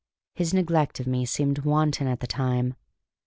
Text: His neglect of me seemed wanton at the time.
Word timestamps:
His 0.33 0.51
neglect 0.51 0.99
of 0.99 1.05
me 1.05 1.27
seemed 1.27 1.59
wanton 1.59 2.07
at 2.07 2.21
the 2.21 2.25
time. 2.25 2.73